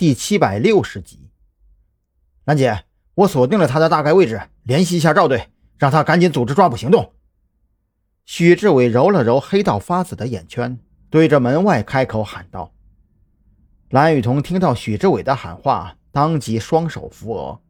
[0.00, 1.28] 第七百六十集。
[2.46, 2.84] 兰姐，
[3.16, 7.12] 我锁定了他的大概位置，联系一下赵队，让他赶紧组织抓捕行动。
[8.24, 10.78] 许志伟揉了揉黑到发紫的眼圈，
[11.10, 12.72] 对着门外开口喊道。
[13.90, 17.60] 蓝雨桐听到许志伟的喊话，当即双手扶额。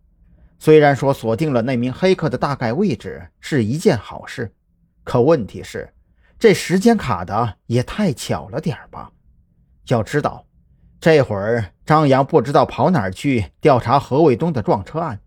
[0.60, 4.54] 虽然说锁定了那名黑客的大概位置是一件好事，
[5.02, 5.92] 可问题是，
[6.38, 9.10] 这时间卡的也太巧了点吧？
[9.88, 10.46] 要知道，
[11.00, 15.18] 这会儿张扬不知道跑哪儿去调查何卫东的撞车案，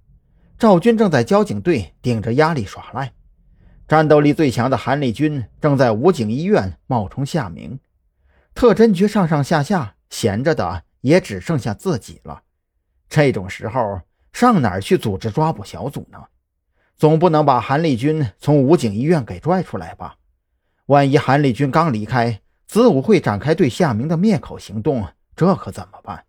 [0.58, 3.12] 赵军正在交警队顶着压力耍赖，
[3.86, 7.78] 战斗力最强的韩立军正在武警医院冒充夏明，
[8.56, 9.96] 特侦局上上下下。
[10.10, 12.44] 闲着的也只剩下自己了，
[13.10, 14.00] 这种时候
[14.32, 16.18] 上哪儿去组织抓捕小组呢？
[16.96, 20.16] 总不能把韩立军从武警医院给拽出来吧？
[20.86, 26.24] 万一韩立军刚离开，子午会展开对夏明的灭口行动，这可怎么办？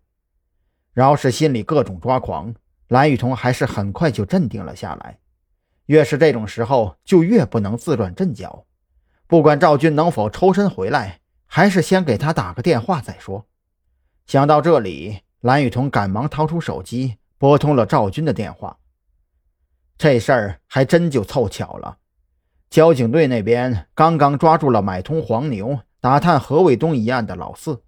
[0.95, 2.55] 饶是心里各种抓狂，
[2.87, 5.19] 蓝雨桐还是很快就镇定了下来。
[5.87, 8.65] 越是这种时候，就越不能自乱阵脚。
[9.27, 13.45] 不管赵军能否抽身回来，还是先给他打个电话再说。
[14.25, 18.77] 想到这里，蓝雨桐赶忙掏出手机，拨通了赵军的电话。
[19.97, 21.97] 这事儿还真就凑巧了，
[22.69, 27.83] 交警队那边刚刚抓住了买通黄牛、打探何卫东一案的老四。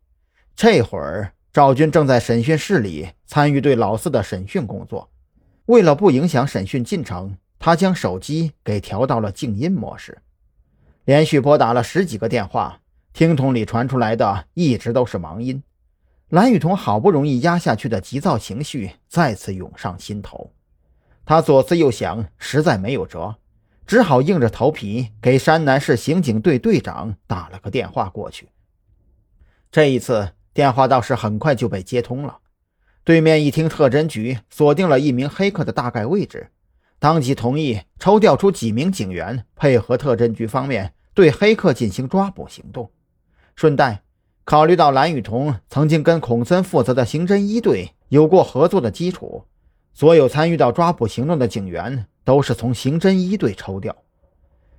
[0.57, 5.09] 这会儿，赵军正在审讯室里参与对老四的审讯工作。
[5.65, 10.21] 为了不影响审讯进程，他将手机给调到了静音模式，
[11.05, 12.79] 连续拨打了十几个电话，
[13.11, 15.63] 听筒里传出来的一直都是忙音。
[16.29, 20.53] 蓝雨桐好不容易压下去的急躁情绪再次涌上心头，
[21.25, 23.35] 他左思右想，实在没有辙，
[23.87, 28.49] 只好硬着头皮给山南市刑警队队长打了个电话过去。
[29.71, 32.39] 这一次电话倒是很快就被接通了，
[33.03, 36.49] 对面一听特侦局锁定了一名黑客的大概位置，
[36.97, 42.89] 当即同意抽调出几名警员配合特侦局方面对黑客进行抓捕行动，
[43.55, 44.01] 顺带。
[44.45, 49.45] 考虑到蓝雨桐曾经跟孔森负责的刑侦一队有过合作的基础，
[49.93, 53.95] 所有参与到抓捕行动的警员都是从刑侦一队抽调。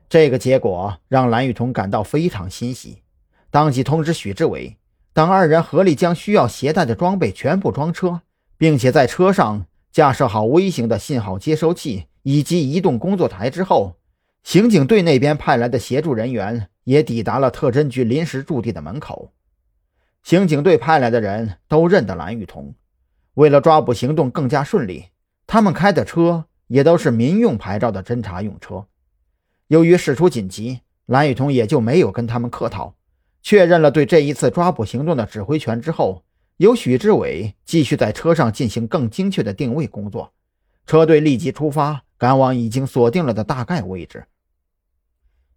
[0.09, 3.05] 这个结果让蓝雨桐感到非常欣喜，
[3.53, 4.77] 当即通知许志伟，
[5.19, 8.21] 等二人合力将需要携带的装备全部装车，
[8.57, 13.97] 并且在车上架设好微型的信号接收器以及移动工作台之后，
[14.45, 19.33] 刑警队那边派来的协助人员也抵达了特侦局临时驻地的门口。
[20.23, 22.73] 刑警队派来的人都认得蓝雨桐，
[23.35, 25.07] 为了抓捕行动更加顺利，
[25.49, 28.87] 他们开的车也都是民用牌照的侦查用车。
[29.67, 32.95] 由于事出紧急，蓝雨桐也就没有跟他们客套，
[33.49, 36.23] 确认了对这一次抓捕行动的指挥权之后，
[36.59, 40.35] 由许志伟继续在车上进行更精确的定位工作。
[40.85, 44.27] 车队立即出发，赶往已经锁定了的大概位置。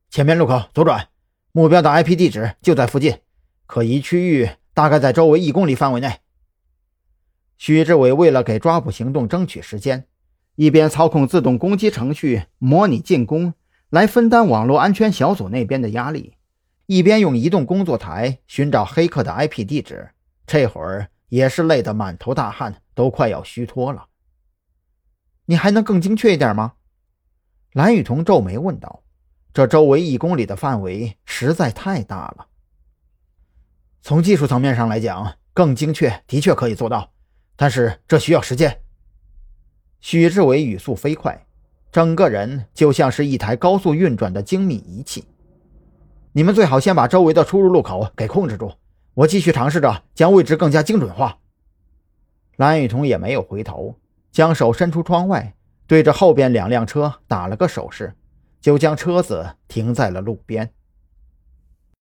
[0.10, 1.10] 前面路口左转，
[1.52, 3.18] 目标的 IP 地址就在附近，
[3.66, 4.50] 可疑区域。
[4.74, 6.20] 大概在周围一公里范围内。
[7.58, 10.06] 许志伟为了给抓捕行动争取时间，
[10.56, 13.54] 一边操控自动攻击程序模拟进攻，
[13.90, 16.36] 来分担网络安全小组那边的压力，
[16.92, 20.10] 一边用移动工作台寻找黑客的 IP 地址。
[20.46, 24.08] 这会儿也是累得满头大汗，都快要虚脱了。
[25.46, 26.74] 你还能更精确一点吗？
[27.72, 29.04] 蓝雨桐皱眉问道。
[29.54, 32.48] 这周围一公里的范围实在太大了。
[34.02, 37.14] 从技术层面上来讲，更精确的确可以做到，
[37.56, 38.82] 但是这需要时间。
[40.02, 41.46] 许志伟语速飞快，
[41.90, 45.24] 整个人就像是一台高速运转的精密仪器。
[46.34, 48.72] 你们最好先把周围的出入路口给控制住，
[49.16, 51.40] 我继续尝试着将位置更加精准化。
[52.56, 53.98] 蓝雨桐也没有回头，
[54.32, 55.54] 将手伸出窗外，
[55.88, 58.14] 对着后边两辆车打了个手势，
[58.62, 60.72] 就将车子停在了路边。